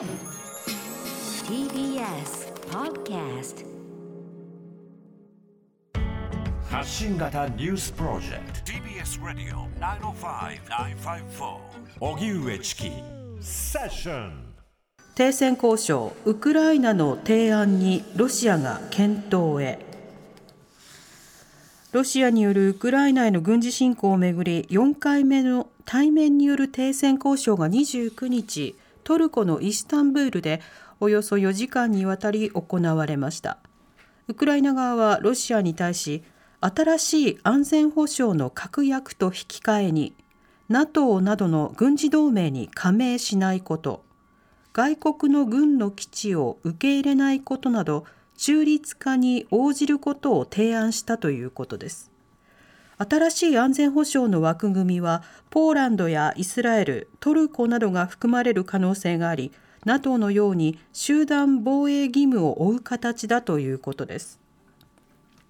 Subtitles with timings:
[0.00, 0.08] TBS
[2.70, 3.66] Podcast
[6.70, 8.72] 発信型ニュースプロジェクト。
[8.72, 11.58] TBS ラディオ905-954
[12.00, 12.90] おぎゅうえちき
[13.42, 14.54] セッション
[15.16, 19.84] 停戦交渉ウクライナの提案にロシアが検討へ。
[21.92, 30.60] ロシアによるウクライナへの軍事侵攻をめぐり4回目の対面による停戦交渉が29日トルコのイスタンブールで
[31.00, 33.58] およそ4時間にわたり行われました。
[34.28, 36.22] ウクライナ側はロシアに対し
[36.60, 40.14] 新しい安全保障の確約と引き換えに
[40.68, 44.04] NATO などの軍事同盟に加盟しないこと
[44.72, 48.04] 外国の軍の基地を受け入れないことなど
[48.36, 52.10] 中立化に応じることを提案したということです。
[53.02, 59.52] 新しい安全保障の枠組みはポーランドやイスラエルトルコなどが含まれる可能性があり
[59.86, 64.38] NATO のように集団防衛義務を負う形だということです。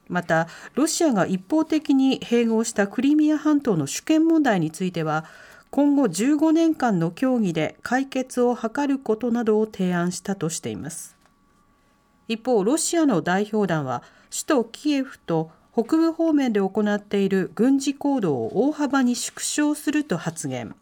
[0.09, 5.25] またロシアが一方的に併合したクリミア半島の主権問題については
[5.71, 11.17] 今後15年間の協議で解決を図ることなどを提案したとしています。
[12.29, 20.75] 一方ロシアの代表団は首都キエフと北部方面で行っている軍事行動を大幅に縮小すると発言。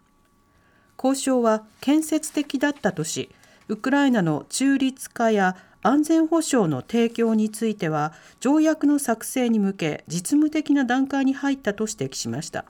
[0.97, 3.31] 交渉は建設的だったとし
[3.69, 12.65] ウクライナの中立化や安全保障の提供については条約の作成に向け実務的な段階に入ったと指摘しました。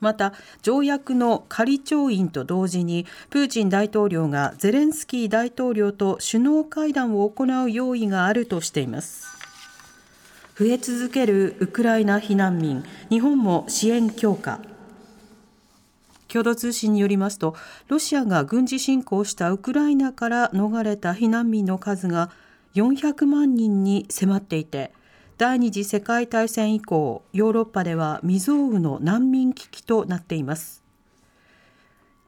[0.00, 9.35] また条約の仮調印と同時にプーチン大統領がゼレンスキー大統領と首脳会談を行う用意があるとしています。
[10.58, 12.82] 増え続けるウクライナ避難民。
[13.10, 14.60] 日本も支援強化。
[16.28, 17.54] 共同通信によりますと
[17.88, 22.30] ロシアが軍事侵攻したウクライナから逃れた避難民の数が
[22.74, 24.92] 400万人に迫っていて
[25.36, 30.82] 第二次世界大戦以降ヨーロッパでは未曾有の難民危機となっています。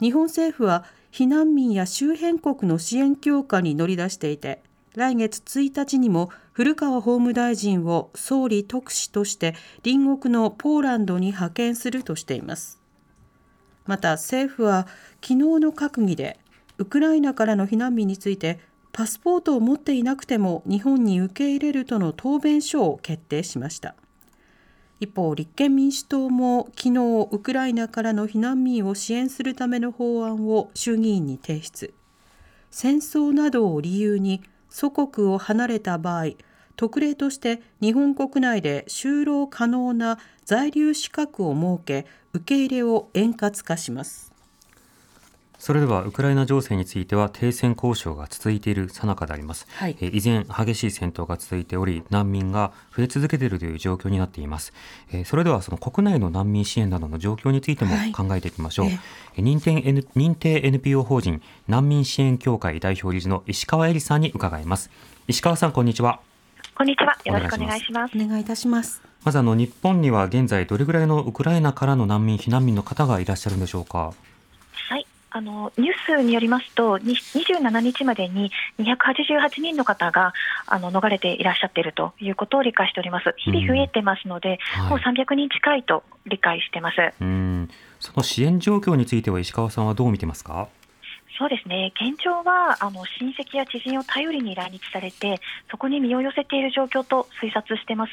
[0.00, 4.62] 日本政府は避難民や周辺国の支援強化に乗り出していて
[4.98, 9.54] 来月1日にも古川法務大臣を総理特使として
[9.84, 12.80] 隣国のポーランドに派遣するとしています。
[13.86, 14.88] また政府は
[15.22, 16.40] 昨日の閣議で
[16.78, 18.58] ウクライナからの避難民について
[18.90, 23.94] パスポートを持っていなくても日本に受け入れるとの答弁書を決定しました。
[24.98, 31.94] 一方立憲民主党も昨日ウクライナからの避難民を支援するための法案を衆議院に提出。
[32.72, 34.42] 戦争などを理由に
[34.78, 36.34] 祖国を離れた場合
[36.76, 44.32] 特例として日本国内で就労可能な在留資格を設け受け入れを円滑化します。
[45.58, 54.72] それではウクライナ情勢については停戦交渉が続いている最中であります、はい、え依然激しい戦闘が続いており難民が増え続けているという状況になっています、
[55.12, 59.00] えそれではその国内の難民支援などの状況についても考えていきましょう、はい、
[59.36, 64.90] え認定、N、認定 NPO 法人難民支援協会代表理事の石川恵里さんに伺います。
[65.26, 66.20] 石川さんこんにちは。
[66.74, 67.18] こんにちは。
[67.24, 68.12] よろしくお願いします。
[68.16, 69.02] お願いいたします。
[69.24, 74.14] まずあの日本には現在どれぐらいのウクライナからの難民避難民の方がいらっしゃるんでしょうか？
[75.30, 80.32] あのニュースによりますと、27日までに288人の方が
[80.66, 84.82] あの逃れていらっしゃっているということを理解しております、日々増えてますので、うん。
[84.82, 86.96] はい、もう300人近いと理解してます。
[87.20, 87.70] うん。
[88.00, 90.68] その支援状況については、石川さんはどう見てますか？
[91.38, 91.92] そうですね。
[91.94, 95.40] 現状はあの親戚や知人を頼りに来日されて
[95.70, 98.12] そこに身を寄せている状況と推察しています。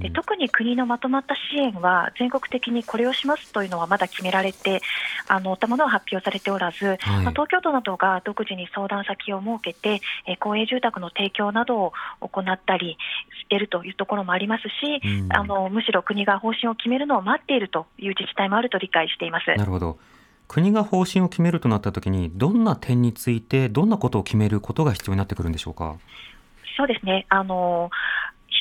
[0.00, 4.82] で特に国のまとまった支援は全国的にこれをしますというのはまだ決められて
[5.28, 12.98] あのたものは発表されておらず、はい、まあ、東京都などが独自に相談先を設けて、えー、公営住宅の提供などを行ったり
[13.42, 19.46] しているというところもありますし、あのむしろ国が方針を決めるのを待っているという自治体もあると理解しています。
[19.54, 19.98] なるほど
[20.48, 25.96] 国が方針を決めるとなったときに、どんな点について、どんなことを決めることが必要になってくるんでしょうか？
[26.76, 27.90] そうですねあの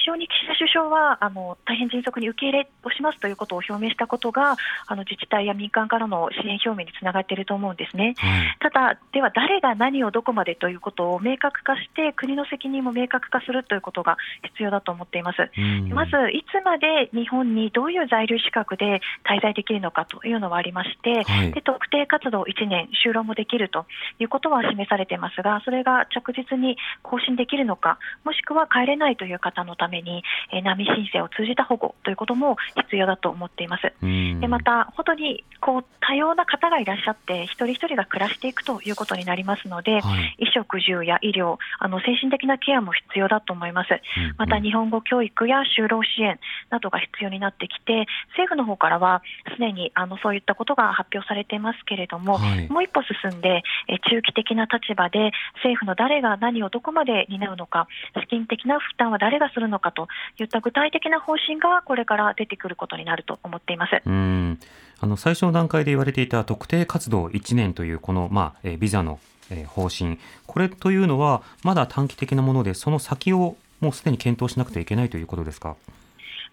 [0.05, 4.55] 非常に岸田首相はあの大変迅速に受け入れをしますということを表明したことが
[4.85, 14.17] あの自治体や民間からの支援表明につながっていると思うんですね、はい、ただ、では誰が何をどこまでということを明確化して国の責任も明確化するということが
[14.53, 15.49] 必要だと思っています。
[15.89, 23.87] まずいつまで日本にどういう在留資格で滞在できるのかというのはありまして、はい、で特定活動1年就労もできると
[24.19, 33.93] いうことは示されていますがそれが着実に更新できるのかもしくは帰れないという方のためめに、えー、難民申請を通じた保護ということも必要だと思っています。
[34.01, 40.01] でまた本当にこう多様な方がいらっしゃって一人一人が暮らしていくということになりますので、はい、
[40.37, 43.89] 衣食住や医療あの精神的なケアも必要だと思います。
[44.37, 46.39] また日本語教育や就労支援
[46.69, 49.21] などが必要になってきて政府の方からは
[49.53, 55.31] すでにあのそういったことが発表されていますけれども、はい、もう一歩進んでえ中期的な立場で
[55.63, 57.87] 政府の誰が何をどこまで担うのか
[58.21, 60.07] 資金的な負担は誰がするのかと
[60.39, 64.01] いった具体的な方針がこれから出てくることになると思っています。
[64.05, 64.59] うん
[65.01, 69.19] あの最初の段階で言われていた特定活動1年というこの、まあえビザの
[69.67, 70.17] 方針
[70.47, 75.75] これというのはまだ短期的なものでその先をもうすでに検討しなくてはいけないということですか？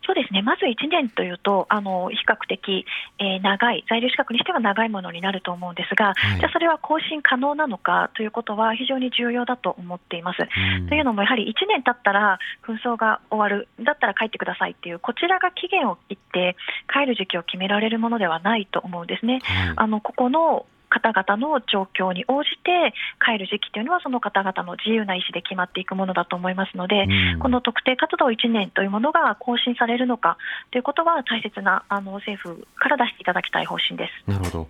[0.04, 2.84] そうですねまず1年というとあの比較的、
[3.18, 10.38] えー、長い在留資格にしては長いものになると思うんですが、はい、じゃあそれは更新可能なのかということは非常に重要だと思っています。
[10.88, 16.56] というのもやはり1年経ったら紛争が終わるだったら帰ってくださいっていうこちらが期限を切って
[16.92, 19.40] 帰る時期を決められるものではないと思うんですね。
[19.42, 22.92] はい、あのここの方々の状況に応じて
[23.24, 27.04] 帰る時期というのはその方々の自由な意思で決まっていくものだと思いますので、
[27.34, 30.36] うん、この特定活動1年というものが更新されるのか
[30.70, 34.30] ということは大切なあの政府から出していただきたい方針です。
[34.30, 34.68] なるほど。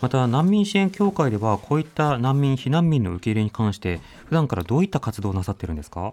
[0.00, 6.12] また難民支援協会ではこういった難民避難民の受け入れに関して普段からどういった活動をなさっているんですか？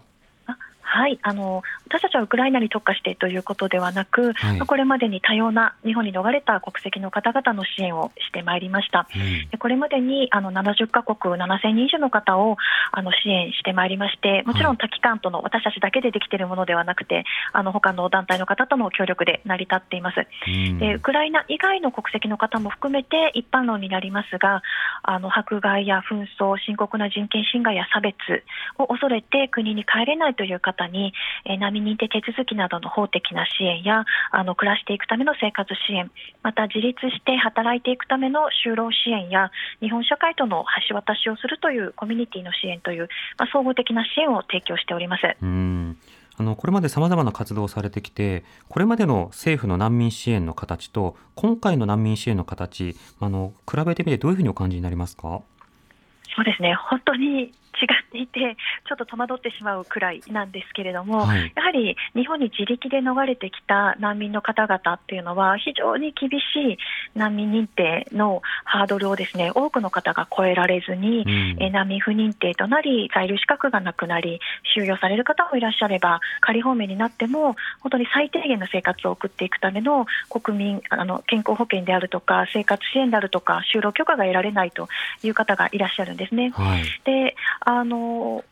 [0.96, 12.56] はいあの私たちはウクライナに特化してということではなく、はい、これまでに多様な日本に逃れた国籍の方々の支援をしてまいりました、うん、でこれまでにあの70カ国7000人以上の方を
[12.92, 24.62] あの支援してまいりましてもちろん多機関との私たちだけでできているものではなくてあの他の団体の方との協力で成り立っています、うん、でウクライナ以外の国籍の方も含めて一般論になりますが
[25.02, 28.14] あの迫害や紛争深刻な人権侵害や差別
[28.78, 31.12] を恐れて国に帰れないという方に、
[31.44, 36.10] えー、難民認定手続きなどの法的な支援やあの暮らしていくための生活支援
[36.42, 39.50] また自立して働いていくための就労支援や
[39.80, 45.22] 日本社会との橋渡しをするというコミュニティの支援という、まあ、総合的な支援を提供しております。
[45.42, 45.96] うん。
[46.38, 55.40] あのこれまでさまざまな活動をされてきてこれまでの政府の難民支援の形と今回の難民支援の形あの比べてみてどういうふうにお感じになりますか？
[56.36, 56.74] そうですね。
[56.74, 57.52] 本当に違
[57.84, 58.56] っていて
[58.88, 66.34] ちょっと戸惑ってしまうくらいなんですけれども、はい、やはり日本に自力で逃れてきた難民の方々っていうのは非常に厳し
[66.72, 66.78] い
[67.14, 74.40] 難民認定のハードルをですね多くの方が超えられずに、うん、え難民不認定となり在留資格がなくなり
[74.74, 84.88] 収容される方もいらっしゃれば仮放免になっても本当に最低限の生活を送っていくための国民あの健康保険であるとか生活支援であるとか就労許可が得られないと
[85.22, 86.50] いう方がいらっしゃるんですね。
[86.50, 87.36] はい、で
[87.68, 88.44] あの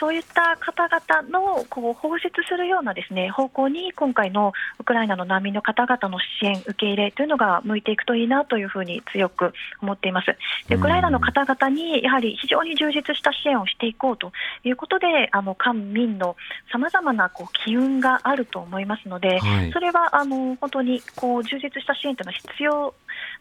[0.00, 9.52] そういった方々のこう包摂するようなですね方向に今回のウクライナの難民の方々の支援、受け入れというのが向いていくといいなというふうに強く
[9.82, 10.34] 思っています。
[10.68, 14.32] でウクライナの方々にやはり非常に充実した支援をしていこうと
[14.64, 16.34] いうことで、あの官民の
[16.70, 22.94] さまざまなこう機運があると思いますので、はい、それはあの本当にこう充実した支援というのは必要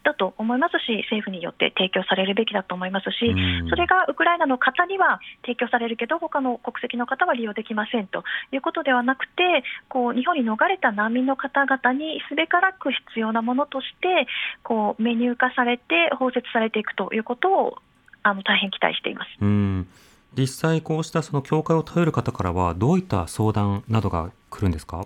[0.03, 3.17] だと思いますし、政府によって提供されるべきだと思いますし、
[3.69, 14.27] それがウクライナの方には提供されるけど、他の国籍の方は利用できませんということではなくて、こう日本に逃れた難民の方々にすべからく必要なものとして、
[14.63, 17.77] こうメニュー化されて、包摂されていくということを
[18.23, 19.29] あの大変期待しています。
[19.41, 19.87] うん。
[20.37, 25.05] 実際こうしたその教会を頼る方からはどういった相談などが来るんですか？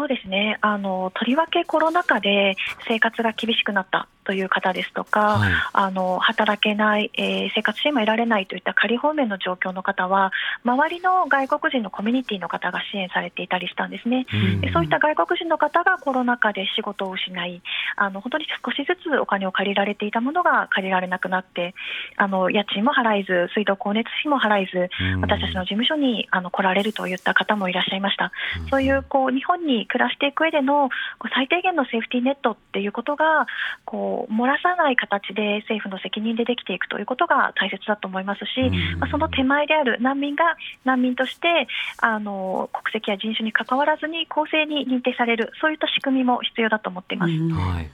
[0.00, 0.56] そうですね。
[0.62, 2.56] あのとりわけコロナ禍で
[2.88, 4.08] 生活が厳しくなった。
[4.30, 10.30] という方ですとか、はい、あの働けない、えー、生活支援も得られないといった仮放免の状況の方は
[10.62, 14.26] 周りの外国人のコミュニティの方が支援されていたりしたんですね、
[14.62, 17.60] うん、そういった外国人の方がコロナ禍で仕事を失い。
[17.96, 21.74] あの本当に少しずつお金を借りられていたものが借りられなくなって
[22.16, 28.30] あの家賃も払えず水道光熱費も払えず、うん、私たちの事務所にあの来られるといった方もいらっしゃいました、
[28.62, 30.88] うん、そういうこう日本に暮らしていく上での
[31.34, 33.46] 最低限のセーフティーネットっていうことが
[33.84, 47.32] こう漏らさない形で政府の責任でできていくということが大切だと思いますし、まあ、その手前である難民が難民としてあの国籍や人種にかかわらずに公正に認定されるそういった仕組みも必要だと思っています。
[47.32, 47.90] はい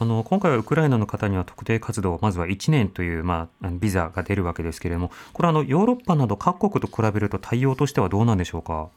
[0.00, 8.88] あの今回はウクライナの方には特定活動まずは1年という、まあ、ビザが出るわけですけれどもこれはあのヨーロッパなど各国と比べると対応としてはどうなんでしょうか？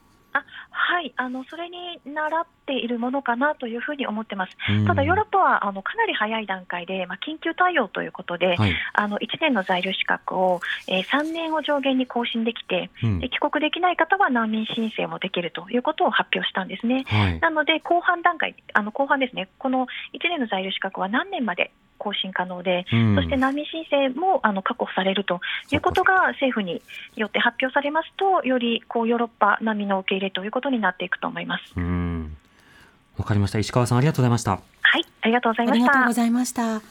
[1.05, 4.51] はいはいあのそれに習っているものかなというふうに思ってます。
[4.87, 17.03] ただ、ヨーロッパはあのかなり早い段階で、まあ、緊急対応ということで、はい、あの1年の在留資格を、えー、3年を上限に更新できて、うん、帰国できない方は難民申請もできるということを発表したんですね。
[17.07, 26.81] はい、なので、後半段階、あの後半ですね、この1年の在留資格は何年まで更新可能で、うん、そして難民申請もあの確保されるということが政府に
[27.15, 31.73] よって発表されますと、よりこうヨーロッパ並みの受け入れということになっていくと思います。
[33.17, 33.59] わかりました。
[33.59, 34.51] 石川さんありがとうございました。
[34.51, 34.59] は
[34.99, 35.83] い、ありがとうございました。
[35.83, 36.81] ありがとうございました。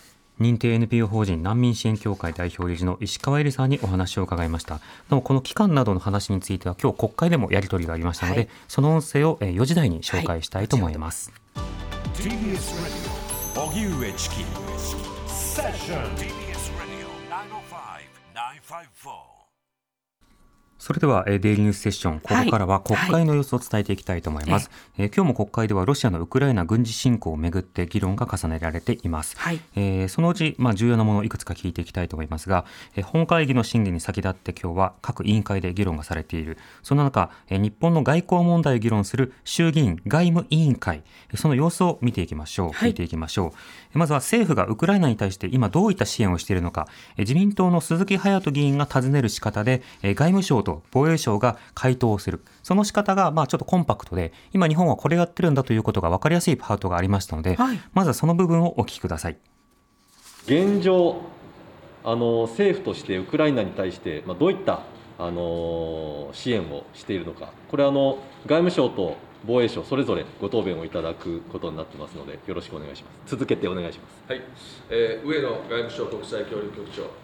[0.41, 4.81] 認定 NPO 法人難民支援協会代表理事の石川恵里さんにお話を伺いました。
[5.09, 11.33] でもこの期間などの話については今日国会でもやり取りがありましたので、はい、その音声を4時台に紹介したいと思います。
[11.55, 13.14] はい、
[13.75, 14.45] 荻上チキ
[15.27, 17.11] セッション TBS ラジオ
[19.03, 19.34] 905-954
[20.85, 24.69] それでは、えー、デイリーニュースセッション、ここからは国会の様子を伝えていきたいと思います。
[24.69, 29.35] はい、えー、今日も国会ではロシアのウクライナ軍事侵攻をめぐって議論が重ねられています。
[29.39, 36.59] はい、えー、そのうち、まあ、重要なものをいくつか聞いていきたいと思いますが、えー、本会議の審議に先立って今日は各委員会で議論がされている。
[36.83, 41.03] そんな中、えー、日本の外交問題を議論する衆議院外務委員会、
[41.35, 42.71] その様子を見ていきましょう。
[42.73, 43.47] 聞いていきましょう。
[43.47, 43.55] はい、
[43.95, 52.45] まずは政府がウクライナに対して今どういった支援をしているのか、えー、自民党の鈴木隼人議員が尋ねる仕方で、えー、外務省と防衛省が回答をする。
[52.63, 59.37] その仕方が、まあ、ちょっとコンパクトで、今日本はこれやってるんだということが分かりやすいパートがありましたので、はい、まずはその部分をお聞きください。
[60.47, 61.23] 現状、
[62.05, 64.81] あの政府としてウクライナに対して、まあ、どういった
[65.19, 69.17] あの支援をしているのか、これあの、外務省と
[69.47, 73.31] 防衛省それぞれご答弁をいただくことになってますので、よろしくお願いします。
[73.31, 74.23] 続けてお願いします。
[74.29, 74.43] はい、
[74.91, 77.24] えー、上野外務省国際協力局長。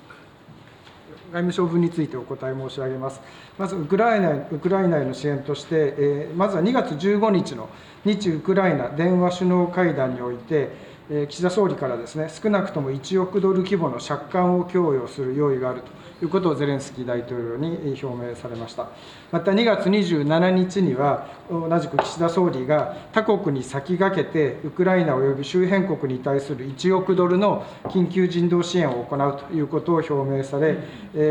[1.33, 3.21] 外務省分についてお答え申し上げます。
[3.59, 7.69] まずウクライナウクライナへの支援として、え、まずは2月15日の
[8.05, 18.87] 日ウクライナ電話首脳会談において、え、岸田総理からですね少なくとも1億ドル規模の借款を供与する用意があるということをゼレンスキー大統領に表明されました。
[19.33, 30.77] また2月27日には、同じく岸田総理が他国に先駆けて、ウクライナ及び周辺国に対する1億ドルの緊急人道支援を行うということを表明され、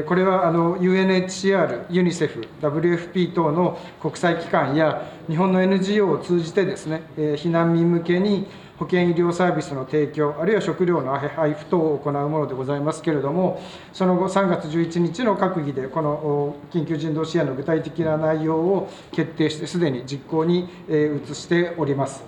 [0.04, 8.48] これはあの UNHCR、ユニセフ、WFP 等の国際機関や日本の NGO を通じてですね、避難民向けに
[8.80, 22.24] 保健医療サービスの提供、あるいは食料の配布等を行うものでございますけれども、その後、3月11日の閣議で、この緊急人道支援の具体的な内容を決定して、すでに実行に移しております。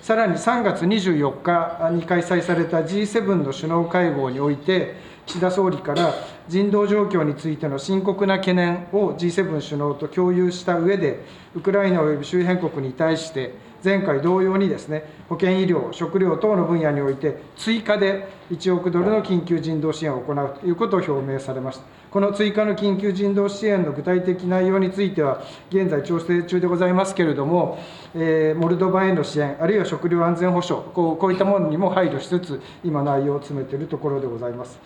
[0.00, 4.94] さらに3月24日に開催された G7 の首脳会合において、
[5.26, 6.14] 岸田総理から
[6.46, 11.24] 人道状況についての深刻な懸念を G7 首脳と共有した上で、
[11.56, 21.84] ウクライナ及び周辺国に対して、前回同様にですね、保健医療、食料等の分野において、追加で1億ドルの緊急人道支援を行うということを表明されました。
[22.10, 25.40] この追加の緊急人道支援の具体的内容については、
[25.70, 27.78] 現在調整中でございますけれども、
[28.16, 34.80] えー、モルドバへの支援、あるいは食料安全保障、こうこういったものにも配慮しつつ、今、内容を詰めているところでございます。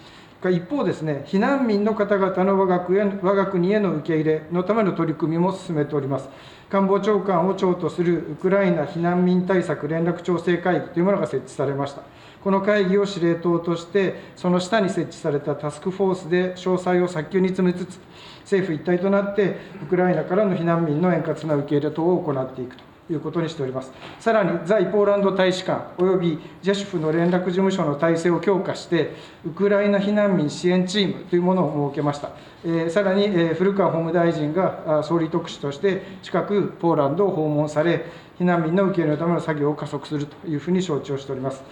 [0.48, 6.28] 一方ですね、避難民の方々の我が国へ我が国への受け入れのための取り組みも進めております。
[6.70, 12.02] 官房長官を長とするウクライナ避難民対策連絡調整会議というものが設置されました。
[12.44, 17.98] この会議を司令塔として、その下に設置されたタスクフォースで詳細を早急に詰めつつ、
[18.42, 22.89] 政府一体となって、ウクライナからの避難民の円滑な受け入れ等を行っていくと。
[23.10, 23.92] いうことにしております。
[24.18, 29.14] さらに、在ポーランド大使館およびジェシュフの連絡事務所の体制を強化して、
[29.44, 32.30] ウクライナ避難民支援チームというものを設けました。
[32.64, 38.06] えー、さらに、えー、古川法務大臣が総理特使として、近くポーランドを訪問され、
[38.38, 41.62] 避難民の受け入れのための作業を加速するというふうに承知をしております。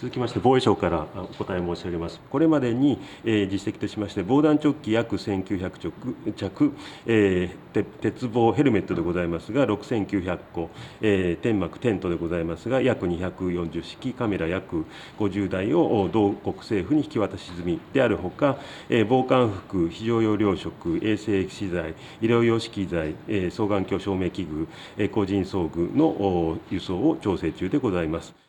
[0.00, 2.22] 続きまして防衛省からお答え申し上げます。
[2.30, 6.72] これまでに、えー、実績としまして、防弾チョッキ約1900着、
[7.04, 10.70] えー、鉄棒ヘルメットでございますが、6900個、
[11.02, 14.86] えー、天幕テントでございますが、約240式、カメラ約
[15.18, 18.56] 50台を同国政府に引き渡し済みであるほか、
[18.88, 24.66] えー、防寒服、非常用糧食、衛生資材、医療用資機材、えー、双眼鏡照明器具、
[24.96, 28.39] えー、個人装具の輸送を調整中でございます。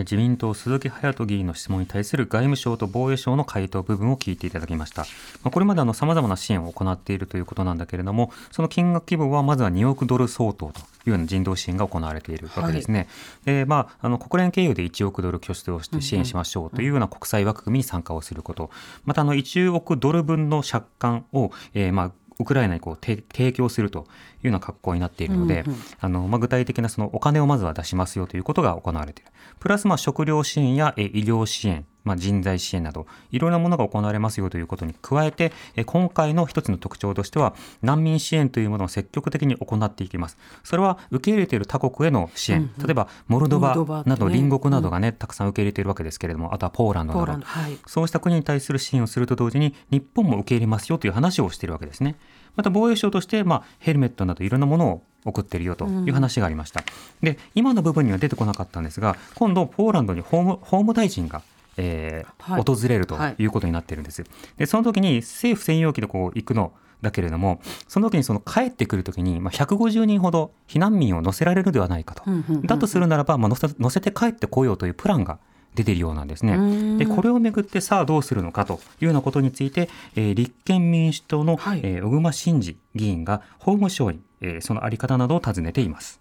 [0.00, 5.06] 自民党鈴木隼人議員の質問に対する外務省と防衛省の回答部分を聞いていただきました。
[5.50, 13.08] これまでさまざまな支援を行っているということなんだけれども、その金額規模はまずは2億ドル相当というような人道支援が行われているわけですね。
[13.46, 18.70] はい、まあ、あの国連経由で1億ドル拠出をして支援しましょうというような国際枠組みに参加をすること、
[19.04, 29.30] またあの1億ドル分の借款を、えー、まあウクライナにこう提供するというような格好になっているので、うんうん、あのまあ、具体的なそのお金をまずは出しますよということが行われている。
[29.60, 35.52] プラスまあ食料支援や医療支援、まあ、人材支援などいろいろなものが行われますよということに加えて
[35.86, 40.36] 今回の一つの特徴としては難民支援というものを積極的に行っていきます。
[40.64, 43.74] それは受け入れている他国への支援、うんうん、例えばモルドバ
[44.06, 52.16] など隣国などがね、うん、たくさん受け入れているわけですけれどもあとはポーランドなど、はい、そうした国に対する支援をすると同時に日本も受け入れますよという話をしているわけですね。
[52.56, 61.42] また防衛省として、まあ、ヘルメットなどいろんなものを送ってるよという話がありました、うん、で今の部分には出てこなかったんですが今度ポーランドに法務法務大臣が
[61.80, 64.24] えー、はい、訪れるということになっているんです。
[64.56, 66.72] でその時に政府専用機でこう行くの
[67.02, 72.24] だけれどもその時にその帰ってくる時に、まあ、150人ほど避難民を乗せられるではないかと、
[72.64, 75.38] だとするならば、まあ、乗せ乗せて帰ってこようというプランが
[75.74, 76.98] 出ているようなんですね。
[76.98, 86.20] でこれをめぐってさあどうするのかというようなことについて、えー、立憲民主党の、はい、えー、小熊慎司議員が法務省に、えー、そのあり方などを尋ねています。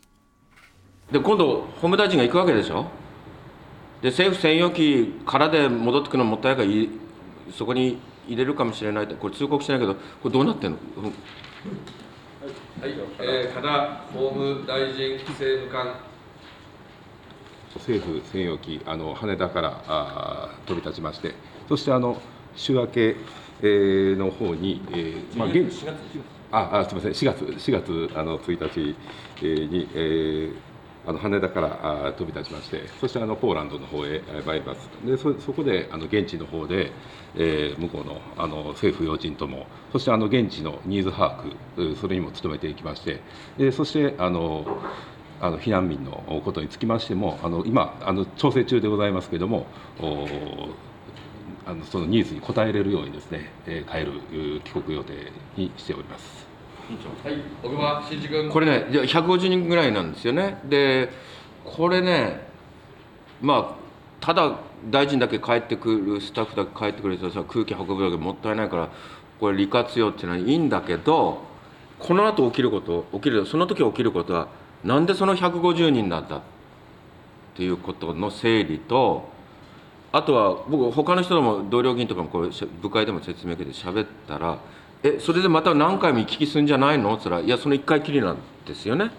[1.12, 2.86] で今度法務大臣が行くわけでしょ？
[4.02, 9.16] で政府専用機からで戻ってくるのもったいないからそこに入れるかもしれないと。
[9.16, 11.14] これ通告してないけどこれどうなってんの、うん、はい、
[13.20, 15.96] えー、加田法務大臣政務官。
[17.76, 21.34] 政府専用機あの羽田からあ飛び立ちまして。
[21.68, 22.22] そしてあの
[22.56, 23.16] 週明け、
[23.62, 25.72] えー、の方に、えーまあ、現
[26.52, 27.12] ああすみません。
[27.12, 28.96] 4月4月あの1日、
[29.38, 30.69] えー、に、えー
[31.08, 34.90] あの羽田から飛び立ちまして、そしてあのポーランドの方へ参ります。
[35.06, 36.92] でそそこであの現地の方で、
[37.36, 41.44] えー、向こうのあの政府要人とも、そしてあの現地のニーズ把
[41.76, 43.22] 握、それにも努めていきまして、
[43.58, 44.66] でそしてあの
[45.42, 49.66] あの避難民のことにつきましても、あの今あの調整中でございますけれども。
[51.66, 56.49] あのそのニーズに応えれるようにですね、えー、帰る帰国予定にしております。
[57.24, 58.50] はい、小熊真一君。
[58.50, 60.60] これね、150人ぐらいなんですよね。
[60.66, 61.10] で、
[61.64, 62.42] これね、
[63.42, 64.58] まあ、ただ
[64.90, 68.90] 大臣だけ帰ってくる、スタッフだけ帰ってくる人さ、空気運ぶだけもったいないから、
[69.40, 71.44] これ利活用っていうのはいいんだけど、
[72.00, 74.48] この後起きること、起きる、その時起きることは、
[74.84, 76.42] なんでその150人なんだっ
[77.56, 79.30] ていうことの整理と、
[80.12, 82.50] あとは僕他の人でも同僚議員とかもこれ
[82.82, 84.58] 部会でも説明受けて喋ったら
[85.04, 87.14] えそれでまた何回も行き来するんじゃないの？
[87.16, 89.12] っつったらいやその1回きりなんですよね。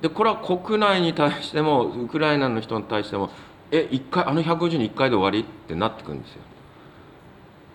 [0.00, 3.30] でこれは国内に対してもウクライナの人に対しても
[3.70, 5.40] え1回あの150人1回で終わり？
[5.40, 6.40] ってなってくるんですよ。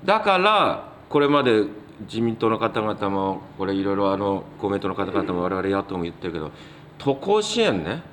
[0.03, 1.65] だからこれまで
[2.01, 6.51] 自民党の方々もこれいろいろあの公明党の方々も我々野党も言ってるけど
[6.97, 8.03] 渡航支援ね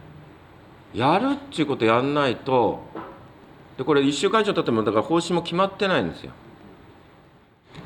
[0.94, 2.80] やるっていうことやんないと
[3.76, 6.32] でこれ1週間以上経ってもだから方針も決まってないんですよ。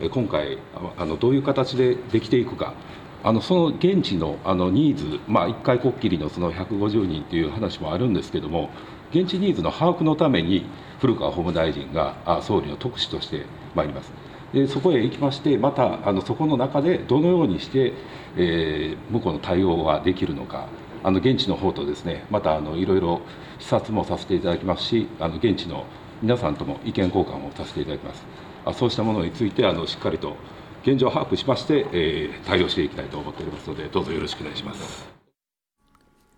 [0.08, 0.58] 今回
[0.96, 2.74] あのどういう形でできていくか
[3.22, 8.70] あのその現地のあのニーズ、まあ、1回こっきりのその150人という話もあるんですけども
[9.10, 10.64] 現地ニーズの把握のために
[11.00, 14.12] 古川法務大臣が総理の特使としてまいります。
[14.52, 17.92] でそこへ行きましてまたあのそこの中でどのようにして、
[18.36, 20.66] えー、向こうの対応ができるのか
[21.04, 23.20] あの現地の方とですねまたあのいろいろ
[23.60, 25.84] 視察もさせていただきますしあの現地の
[26.20, 28.49] 皆さんとも意見交換をさせていただきます。
[28.74, 30.36] そうしたものについてあのしっかりと
[30.82, 35.08] 現状を把握しまして、えー、対応していきたいと思っておりますのでどうぞよろしくお願いします。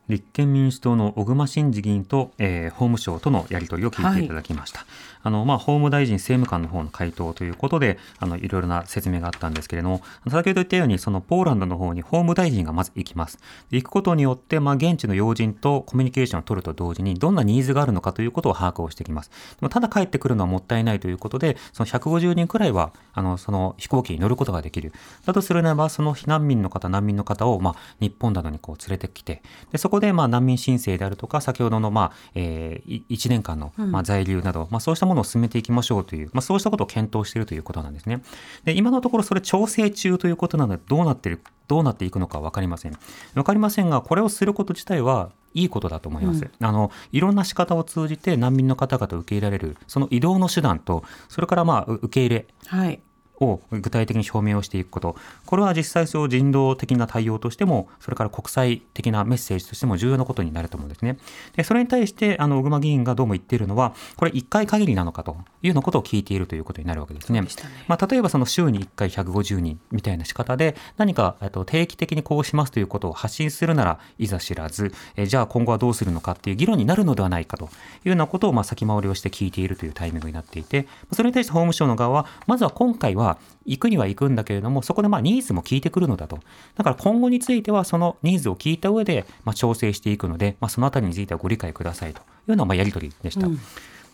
[0.09, 4.81] 立憲民主党の小熊慎司議員と、えー、法務省とのやり取りを聞いていただきました。
[4.81, 4.89] はい、
[5.23, 13.39] あのまあ、法務大臣政務官の方の回答ということであのいろいろな説明があったんですけれども先ほど言ったようにそのポーランドの方に法務大臣がまず行きます。
[13.71, 19.31] 行くことによって、まあ、現地の要人とコミュニケーションを取ると同時にどんなニーズがあるのかということを把握をしてきます。
[19.31, 24.93] でもただ帰ってくるのはもったいないということでその150人くらいはあのその飛行機に乗ることができる。
[25.25, 38.23] だとするならばその避難民の方難民の方を、まあ、日本などにこう連れてきてでそこでまあ難民申請であるとか先ほどの、まあえー、1年間の、まあ、在留など、うん、まあ、そうしたものを進めていきましょうという、まあ、そうしたことを検討しているということなんですね。
[38.65, 42.97] で今のところそれ調整中ということなのでどうなっているどうなっていくのか分かりません。
[43.35, 53.03] 分かりませんがこれをすること自体はいいことだと思います、うん、あのいろんな仕方を通じて難民の方々を受け入れられるその移動の手段とそれからまあ受け入れ、はい
[53.43, 61.19] を具体的に表明をしていくこと、これは実際そう人道的な対応としても、それから国際的なメッセージとしても重要なことになると思うんですね。
[61.57, 67.41] でそれに対して、あの小熊議員がどうも言っているのは、これ1回限りなのかというようなことを聞いているということになるわけですね。
[67.41, 67.49] ね
[67.89, 77.69] まあ、例えばその週に1回150人みたいな仕方で、何かと定期的にこうしますということを発信するならいざ知らず、えじゃあ今後はどうするのかっていう議論になるのではないかとい
[78.07, 86.41] うようなことをまあ先回りをして聞いているというタイミングになっていて、それに対して法務省の側は、まずは今回はは行くには行くんだけれども、そこでまあニーズも聞いてくるのだと。
[86.77, 93.47] だから今後についてはそのニーズを聞いた上でまあ調整していくので、まあ、そのあたりについてはご理解くださいというようなまあやり取りでした。
[93.47, 93.59] うん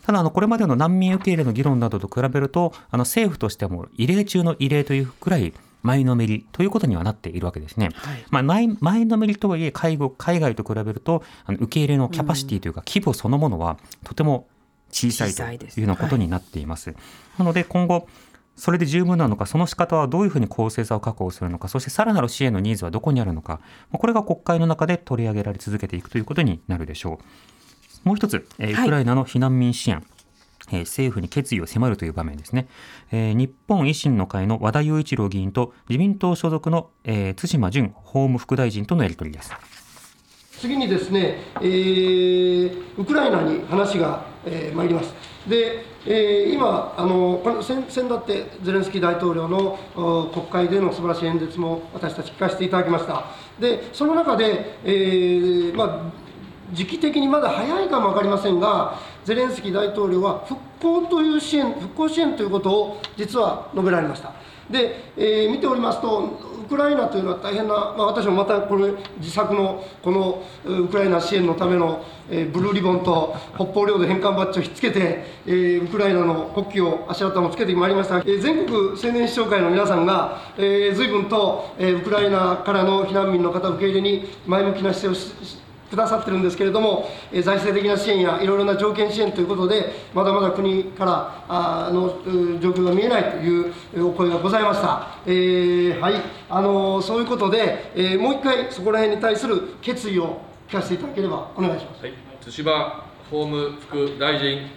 [0.09, 5.53] ただあのこれまでの難民受け入れの議論などと比べるとあの政府としても異例中の異例というくらい
[5.83, 7.89] 前のめりということにはなっているわけですね。
[7.93, 14.47] はい、まあ、前前のめりとはいえ介護海外と比べるとあの受け入れのキャパシティというか、規模そのものはとても
[14.91, 16.89] 小さいというようなことになっています。
[16.89, 16.99] はい、
[17.39, 18.07] なので今後
[18.59, 23.61] それで十分なのか、その仕方はどういうふうに公正さを確保するのか、そしてさらなる支援のニーズはどこにあるのか、
[23.93, 27.19] これが国会の中で取り上げられ続けていくということになるでしょ
[28.03, 28.07] う。
[28.07, 29.97] もう一つ、えウクライナの避難民支援。
[29.97, 30.05] はい
[30.71, 32.67] え政府に決意を迫るという場面ですね、
[33.11, 39.51] えー、日本維新の会の和田雄一郎議員と自民党所属の、えー、津島淳法務副大臣とのやり取りです
[40.59, 45.28] 次にですね、えー、ウクライナに話が、えー、参ります。
[45.49, 49.79] で、えー、今あの、この先だってゼレンスキー大統領の
[50.31, 53.25] 国会での素晴らしい演説も私たち聞かせていただきました。
[53.59, 56.11] で、その中で、えーまあ、
[56.71, 64.33] 時期的にまだ早いかも分かりませんが、ゼレンスキー大統領は復興という支援、復興支援ということを実は述べられました。
[64.69, 85.57] で、えー、見ておりますと、ウクライナというのは大変な、まあ、私もまたこれ、自作のこのウクライナ支援のための、えー、ブルーリボンと北方領土返還バッジをひっつけて、えー、ウクライナの国旗を、足跡もつけてまいりました、えー、全国青年市長会の皆さんが、えー、随分と、えー、ウクライナからの避難民の方受け入れに前向きな姿勢をし
[85.89, 92.19] くださってるんですけれども、え財政的な支援やいろいろな条件支援ということで、まだまだ国からあの
[92.59, 93.73] 状況が見えないという
[94.07, 95.07] お声がございました。
[95.25, 96.15] えー、はい、
[96.49, 102.03] あのそういうことで、えー、もう一回そこら辺に対する決意を聞かせていただければお願いします。
[102.03, 104.69] はい、津島法務副大臣。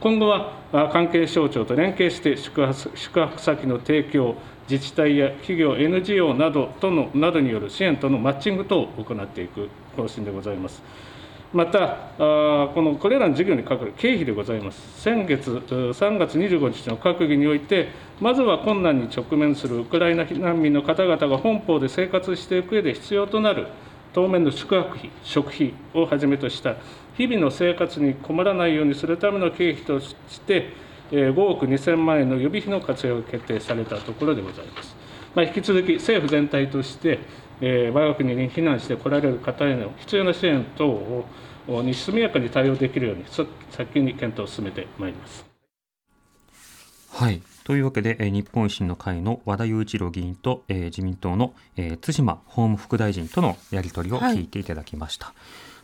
[0.00, 0.52] 今後は
[0.92, 4.36] 関係省庁と連携して宿泊宿泊先の提供、
[4.70, 10.82] 自治体や企業、NGO などとのなどによる支援とのマッチング等を行っていく方針でございます。
[11.50, 15.00] また、このこれらの事業にかかる経費でございます。
[15.00, 17.88] 先月3月25日の閣議において、
[18.20, 23.68] まずは困難に直面するウクライナ避難民の方々が本邦で生活していく上で必要となる
[24.12, 26.76] 当面の宿泊費、食費をはじめとした
[27.16, 30.14] 日々の生活に困らないようにするための経費とし
[30.46, 34.94] て、5億2000万円の予備費の活用が決定されたところでございます。
[35.34, 37.20] まあ、引き続き政府全体として、
[37.60, 41.24] えー、我が国に避難してこられる方への必要な支援等を
[41.82, 43.46] に速やかに対応できるように早
[43.92, 45.44] 急に検討を進めてまいります。
[47.10, 55.26] はいというわけで、え日本維新の会の和田雄一郎議員と、えー、自民党の、えー、津島法務副大臣とのやり取りを聞いていただきました。
[55.26, 55.34] はい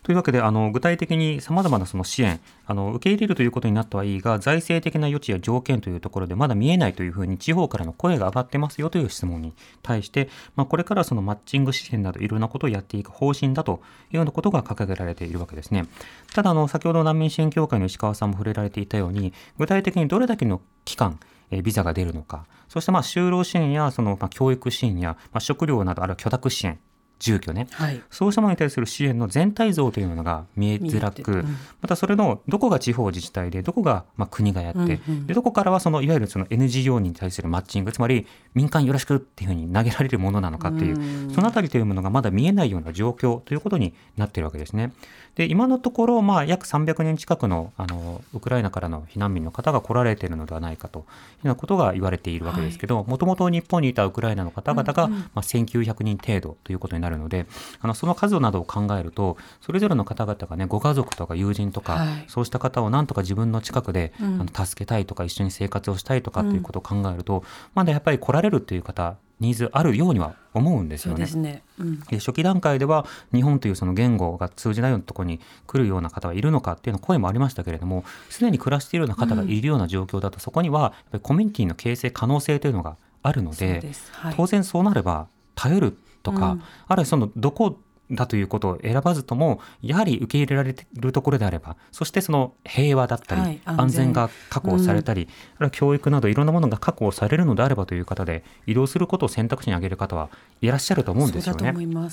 [0.04, 15.86] というわけで、あの具体的にさまざまなその支援あの、受け入れるということになったはいいが、財政的な余地や条件というところでまだ見えないというふうに地方からの声が上がってますよという質問に対して、まあ、これからそのマッチング支援などいろんなことをやっていく方針だというようなことが掲げられているわけですね。
[16.34, 21.18] ただ、あの先ほど難民支援協会の石川さんも触れられていたように、具体的にどれだけの期間、
[21.50, 26.78] えビザが出るのか、そしてまあ就労支援やそのま教育支援やま食料などあるいは居宅支援
[27.18, 44.92] 住居ね、はい、そうしたものに対する支援の全体像というものが見えづらく、うん、またそれのどこが地方自治体でどこがまあ国がやって、うんうん、でどこからはそのいわゆるその NGO に対するマッチングつまり民間よろしくっていうふうに投げられるものなのかっていう、うん、そのあたりというものがまだ見えないような状況ということになっているわけですね。
[45.34, 51.08] で今のところ、まあ、約300人近くのあのウクライナからの避難民の方が来られているのではないかというよ
[51.44, 57.46] うなことが言われているわけですけどもともと日本にいたウクライナの方々が、まあ、1900人程度ということになるので
[57.80, 67.42] あのその数などを考えるとそれぞれの方々がねご家族とか友人とか、はい、そうした方をなんとか自分の近くで、うん、あの助けたいとか一緒に生活をしたいとかっていうことを考えると、うん、
[67.74, 71.26] まだやっぱり来られるっていう方ニーズあるようには思うんですよね。
[71.26, 71.62] ね。
[71.78, 87.78] うん、初期段階では日本というその言語が通じないようなところに来るような方はいるのかっていうの声もありましたけれどもすでに暮らしているような方がいるような状況だと、そこにはやっぱりコミュニティの形成可能性というのがあるので、はい、当然そうなれば頼るとか、うん、あるいはそのどこ
[88.10, 94.14] だということを選ばずともやはり受け入れられているところであればそしてその平和だったり、はい、安全。
[94.14, 95.28] が確保されたり、
[95.60, 100.30] うん、教育などいろんなものが確保されるのであればという方で移動することを選択肢に挙げる方は
[100.62, 101.58] いらっしゃると思うんですよね。
[101.58, 101.66] そう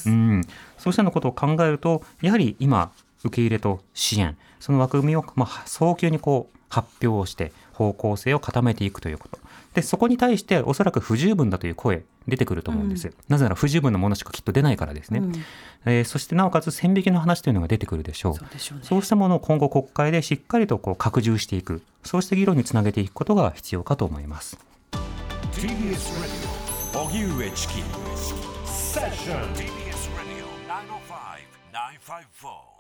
[0.10, 0.42] うん、
[0.78, 2.92] そうしたのことを考えるとやはり今
[3.24, 9.40] 受け入れと支援その枠組みを、まあ、早急にこう発表をして方向性を固めていくということ。
[9.74, 15.32] でそこに対しておそらく不十分だという声出てくると思うんです、うん、なぜなら不十分なものしかきっと出ないからですね、うん、
[15.86, 18.36] えー、そしてなおかつ線引きの話というのが出てくるでしょう。
[18.36, 21.82] そう、ね、そうしたものを今後国会でしっかりとこう拡充していく。
[22.04, 24.58] そうした議論につなげていくことが必要かと思います。
[25.54, 26.52] TBS
[26.94, 27.74] 荻上チキ
[28.66, 30.46] セッション TBS Radio
[31.74, 32.71] 905-954